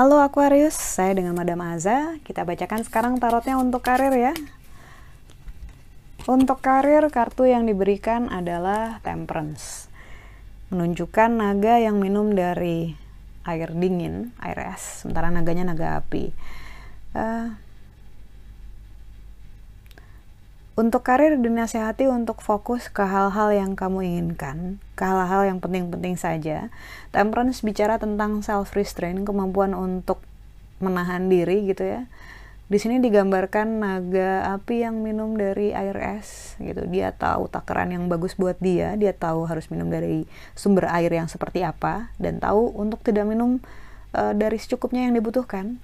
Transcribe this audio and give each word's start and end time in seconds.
Halo 0.00 0.16
Aquarius, 0.24 0.80
saya 0.80 1.12
dengan 1.12 1.36
Madam 1.36 1.60
Aza. 1.60 2.16
Kita 2.24 2.48
bacakan 2.48 2.84
sekarang 2.88 3.20
tarotnya 3.20 3.60
untuk 3.60 3.84
karir 3.84 4.14
ya. 4.16 4.32
Untuk 6.24 6.64
karir, 6.64 7.04
kartu 7.12 7.44
yang 7.44 7.68
diberikan 7.68 8.32
adalah 8.32 9.04
Temperance. 9.04 9.92
Menunjukkan 10.72 11.36
naga 11.36 11.80
yang 11.80 12.00
minum 12.00 12.32
dari 12.32 12.96
air 13.44 13.72
dingin, 13.76 14.32
air 14.40 14.72
es, 14.72 15.04
sementara 15.04 15.28
naganya 15.28 15.72
naga 15.72 16.00
api. 16.00 16.32
Uh, 17.12 17.52
untuk 20.80 21.04
karir 21.04 21.36
dinasehati 21.36 22.08
untuk 22.08 22.40
fokus 22.40 22.88
ke 22.88 23.04
hal-hal 23.04 23.52
yang 23.52 23.76
kamu 23.76 24.00
inginkan, 24.00 24.80
ke 24.96 25.04
hal-hal 25.04 25.44
yang 25.44 25.60
penting-penting 25.60 26.16
saja. 26.16 26.72
Temperance 27.12 27.60
bicara 27.60 28.00
tentang 28.00 28.40
self 28.40 28.72
restraint, 28.72 29.28
kemampuan 29.28 29.76
untuk 29.76 30.24
menahan 30.80 31.28
diri 31.28 31.68
gitu 31.68 31.84
ya. 31.84 32.08
Di 32.70 32.78
sini 32.80 33.02
digambarkan 33.02 33.82
naga 33.82 34.56
api 34.56 34.86
yang 34.86 35.04
minum 35.04 35.36
dari 35.36 35.76
air 35.76 35.98
es 36.16 36.56
gitu. 36.56 36.88
Dia 36.88 37.12
tahu 37.12 37.52
takaran 37.52 37.92
yang 37.92 38.08
bagus 38.08 38.32
buat 38.38 38.56
dia, 38.56 38.96
dia 38.96 39.12
tahu 39.12 39.44
harus 39.44 39.68
minum 39.68 39.92
dari 39.92 40.24
sumber 40.56 40.88
air 40.88 41.12
yang 41.12 41.28
seperti 41.28 41.60
apa 41.60 42.08
dan 42.16 42.40
tahu 42.40 42.72
untuk 42.72 43.04
tidak 43.04 43.28
minum 43.28 43.60
uh, 44.16 44.32
dari 44.32 44.56
secukupnya 44.56 45.04
yang 45.04 45.18
dibutuhkan. 45.18 45.76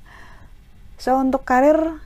So 0.97 1.21
untuk 1.21 1.45
karir 1.45 2.01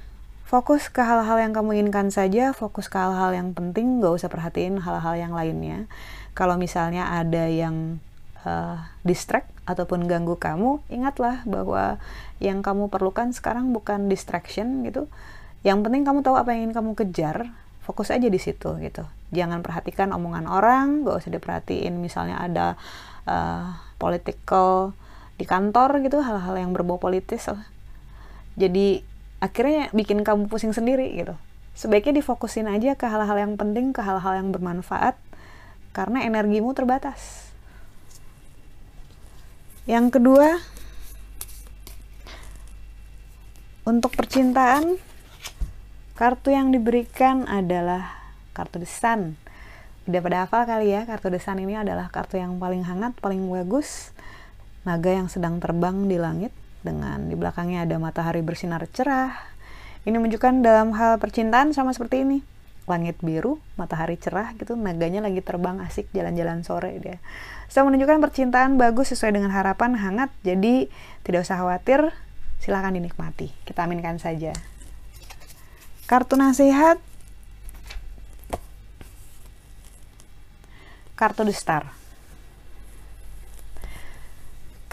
fokus 0.50 0.90
ke 0.90 0.98
hal-hal 0.98 1.38
yang 1.38 1.54
kamu 1.54 1.78
inginkan 1.78 2.10
saja, 2.10 2.50
fokus 2.50 2.90
ke 2.90 2.98
hal-hal 2.98 3.30
yang 3.30 3.54
penting, 3.54 4.02
gak 4.02 4.18
usah 4.18 4.26
perhatiin 4.26 4.82
hal-hal 4.82 5.14
yang 5.14 5.30
lainnya. 5.30 5.86
Kalau 6.34 6.58
misalnya 6.58 7.06
ada 7.06 7.46
yang 7.46 8.02
uh, 8.42 8.82
distract 9.06 9.46
ataupun 9.62 10.10
ganggu 10.10 10.34
kamu, 10.34 10.82
ingatlah 10.90 11.46
bahwa 11.46 12.02
yang 12.42 12.66
kamu 12.66 12.90
perlukan 12.90 13.30
sekarang 13.30 13.70
bukan 13.70 14.10
distraction 14.10 14.82
gitu. 14.82 15.06
Yang 15.62 15.86
penting 15.86 16.02
kamu 16.02 16.26
tahu 16.26 16.34
apa 16.34 16.50
yang 16.50 16.66
ingin 16.66 16.74
kamu 16.82 16.98
kejar, 16.98 17.54
fokus 17.86 18.10
aja 18.10 18.26
di 18.26 18.40
situ 18.42 18.74
gitu. 18.82 19.06
Jangan 19.30 19.62
perhatikan 19.62 20.10
omongan 20.10 20.50
orang, 20.50 21.06
gak 21.06 21.22
usah 21.22 21.30
diperhatiin 21.30 21.94
misalnya 22.02 22.42
ada 22.42 22.74
uh, 23.22 23.78
political 24.02 24.98
di 25.38 25.46
kantor 25.46 26.02
gitu, 26.02 26.18
hal-hal 26.26 26.58
yang 26.58 26.74
berbau 26.74 26.98
politis. 26.98 27.46
Jadi 28.58 29.06
akhirnya 29.40 29.88
bikin 29.90 30.22
kamu 30.22 30.46
pusing 30.46 30.76
sendiri 30.76 31.10
gitu. 31.16 31.34
Sebaiknya 31.72 32.20
difokusin 32.20 32.68
aja 32.68 32.92
ke 32.94 33.08
hal-hal 33.08 33.36
yang 33.40 33.56
penting 33.56 33.96
ke 33.96 34.04
hal-hal 34.04 34.36
yang 34.36 34.52
bermanfaat 34.52 35.16
karena 35.96 36.22
energimu 36.28 36.76
terbatas. 36.76 37.48
Yang 39.88 40.20
kedua 40.20 40.60
untuk 43.88 44.12
percintaan 44.12 45.00
kartu 46.14 46.52
yang 46.52 46.68
diberikan 46.68 47.48
adalah 47.48 48.20
kartu 48.52 48.84
desan 48.84 49.40
udah 50.04 50.20
pada 50.20 50.36
hafal 50.44 50.62
kali 50.68 50.92
ya 50.92 51.08
kartu 51.08 51.32
desan 51.32 51.64
ini 51.64 51.80
adalah 51.80 52.12
kartu 52.12 52.36
yang 52.36 52.60
paling 52.60 52.84
hangat 52.84 53.16
paling 53.18 53.40
bagus 53.48 54.12
naga 54.84 55.12
yang 55.12 55.32
sedang 55.32 55.62
terbang 55.64 56.08
di 56.08 56.20
langit 56.20 56.52
dengan 56.80 57.28
di 57.28 57.36
belakangnya 57.36 57.84
ada 57.84 57.96
matahari 58.00 58.40
bersinar 58.40 58.84
cerah. 58.90 59.36
Ini 60.08 60.16
menunjukkan 60.16 60.64
dalam 60.64 60.96
hal 60.96 61.20
percintaan 61.20 61.76
sama 61.76 61.92
seperti 61.92 62.24
ini. 62.24 62.38
Langit 62.88 63.20
biru, 63.20 63.60
matahari 63.76 64.16
cerah 64.16 64.56
gitu, 64.56 64.74
naganya 64.74 65.20
lagi 65.20 65.44
terbang 65.44 65.78
asik 65.84 66.08
jalan-jalan 66.16 66.64
sore 66.64 66.96
dia. 66.98 67.20
So 67.68 67.84
menunjukkan 67.86 68.18
percintaan 68.18 68.80
bagus 68.80 69.12
sesuai 69.14 69.36
dengan 69.36 69.52
harapan 69.52 69.94
hangat, 69.94 70.32
jadi 70.42 70.90
tidak 71.22 71.46
usah 71.46 71.60
khawatir, 71.60 72.10
silahkan 72.58 72.96
dinikmati. 72.96 73.52
Kita 73.62 73.86
aminkan 73.86 74.18
saja. 74.18 74.56
Kartu 76.10 76.34
nasihat 76.34 76.98
Kartu 81.14 81.46
The 81.46 81.54
Star 81.54 81.84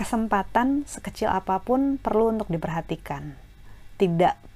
kesempatan 0.08 0.88
sekecil 0.88 1.28
apa 1.28 1.60
pun 1.60 2.00
perlu 2.00 2.32
untuk 2.32 2.48
diperhatikan. 2.48 3.36
Tidak 4.00 4.48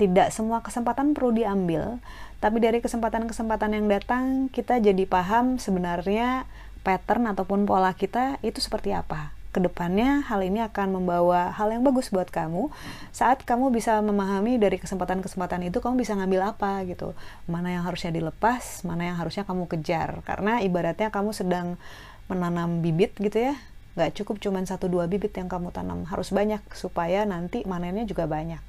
tidak 0.00 0.32
semua 0.32 0.64
kesempatan 0.64 1.12
perlu 1.12 1.36
diambil, 1.36 2.00
tapi 2.40 2.64
dari 2.64 2.80
kesempatan-kesempatan 2.80 3.76
yang 3.76 3.86
datang 3.92 4.48
kita 4.48 4.80
jadi 4.80 5.04
paham 5.04 5.60
sebenarnya 5.60 6.48
pattern 6.80 7.28
ataupun 7.28 7.68
pola 7.68 7.92
kita 7.92 8.40
itu 8.40 8.56
seperti 8.56 8.96
apa. 8.96 9.36
Ke 9.52 9.60
depannya 9.62 10.24
hal 10.26 10.42
ini 10.42 10.64
akan 10.64 10.98
membawa 10.98 11.52
hal 11.54 11.70
yang 11.70 11.84
bagus 11.84 12.10
buat 12.10 12.26
kamu 12.26 12.74
saat 13.14 13.44
kamu 13.46 13.70
bisa 13.70 14.00
memahami 14.00 14.58
dari 14.58 14.80
kesempatan-kesempatan 14.80 15.68
itu 15.68 15.78
kamu 15.78 16.00
bisa 16.02 16.16
ngambil 16.18 16.56
apa 16.56 16.82
gitu 16.90 17.14
mana 17.46 17.70
yang 17.70 17.86
harusnya 17.86 18.10
dilepas 18.10 18.82
mana 18.82 19.14
yang 19.14 19.16
harusnya 19.20 19.46
kamu 19.46 19.70
kejar 19.70 20.26
karena 20.26 20.58
ibaratnya 20.58 21.06
kamu 21.14 21.30
sedang 21.30 21.78
menanam 22.26 22.82
bibit 22.82 23.14
gitu 23.22 23.46
ya 23.46 23.54
nggak 23.94 24.14
cukup 24.20 24.38
cuma 24.42 24.62
satu 24.62 24.86
dua 24.86 25.10
bibit 25.10 25.34
yang 25.34 25.50
kamu 25.50 25.74
tanam. 25.74 26.06
Harus 26.06 26.30
banyak 26.30 26.62
supaya 26.74 27.26
nanti 27.26 27.66
panennya 27.66 28.06
juga 28.06 28.30
banyak. 28.30 28.62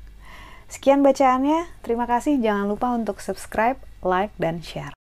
Sekian 0.66 1.06
bacaannya. 1.06 1.70
Terima 1.86 2.10
kasih. 2.10 2.42
Jangan 2.42 2.66
lupa 2.66 2.94
untuk 2.98 3.22
subscribe 3.22 3.78
like 4.02 4.34
dan 4.42 4.66
share 4.66 4.96